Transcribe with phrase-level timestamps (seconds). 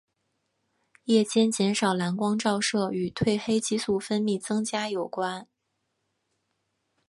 [1.03, 5.47] 夜间减少蓝光照射与褪黑激素分泌增加有关。